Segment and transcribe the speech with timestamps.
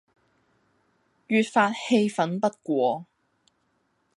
[1.27, 3.05] 越發氣憤不過，